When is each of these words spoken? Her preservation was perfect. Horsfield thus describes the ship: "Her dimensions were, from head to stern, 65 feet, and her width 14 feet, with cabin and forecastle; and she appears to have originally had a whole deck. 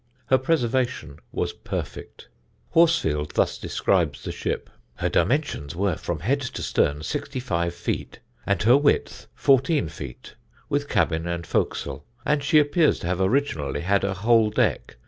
Her 0.25 0.39
preservation 0.39 1.19
was 1.31 1.53
perfect. 1.53 2.27
Horsfield 2.71 3.35
thus 3.35 3.59
describes 3.59 4.23
the 4.23 4.31
ship: 4.31 4.67
"Her 4.95 5.09
dimensions 5.09 5.75
were, 5.75 5.95
from 5.95 6.21
head 6.21 6.41
to 6.41 6.63
stern, 6.63 7.03
65 7.03 7.71
feet, 7.75 8.17
and 8.47 8.63
her 8.63 8.75
width 8.77 9.27
14 9.35 9.89
feet, 9.89 10.33
with 10.69 10.89
cabin 10.89 11.27
and 11.27 11.45
forecastle; 11.45 12.03
and 12.25 12.43
she 12.43 12.57
appears 12.57 12.97
to 13.01 13.05
have 13.09 13.21
originally 13.21 13.81
had 13.81 14.03
a 14.03 14.15
whole 14.15 14.49
deck. 14.49 14.95